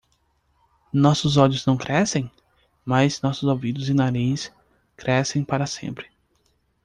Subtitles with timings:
[0.91, 2.31] Nossos olhos não crescem?,
[2.83, 4.51] mas nossos ouvidos e nariz
[4.97, 6.09] crescem para sempre.